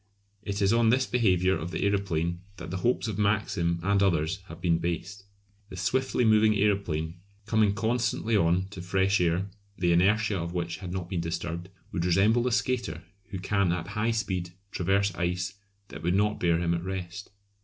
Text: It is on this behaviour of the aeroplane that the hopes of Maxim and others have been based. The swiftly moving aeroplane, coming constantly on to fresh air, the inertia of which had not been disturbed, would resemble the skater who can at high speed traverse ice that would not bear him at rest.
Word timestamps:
It 0.41 0.63
is 0.63 0.73
on 0.73 0.89
this 0.89 1.05
behaviour 1.05 1.55
of 1.55 1.69
the 1.69 1.83
aeroplane 1.85 2.39
that 2.57 2.71
the 2.71 2.77
hopes 2.77 3.07
of 3.07 3.19
Maxim 3.19 3.79
and 3.83 4.01
others 4.01 4.37
have 4.47 4.59
been 4.59 4.79
based. 4.79 5.25
The 5.69 5.77
swiftly 5.77 6.25
moving 6.25 6.55
aeroplane, 6.55 7.19
coming 7.45 7.75
constantly 7.75 8.35
on 8.35 8.67
to 8.69 8.81
fresh 8.81 9.21
air, 9.21 9.51
the 9.77 9.91
inertia 9.91 10.39
of 10.39 10.55
which 10.55 10.77
had 10.77 10.91
not 10.91 11.07
been 11.07 11.21
disturbed, 11.21 11.69
would 11.91 12.03
resemble 12.03 12.41
the 12.41 12.51
skater 12.51 13.03
who 13.29 13.37
can 13.37 13.71
at 13.71 13.89
high 13.89 14.09
speed 14.09 14.49
traverse 14.71 15.13
ice 15.13 15.53
that 15.89 16.01
would 16.01 16.15
not 16.15 16.39
bear 16.39 16.57
him 16.57 16.73
at 16.73 16.81
rest. 16.83 17.29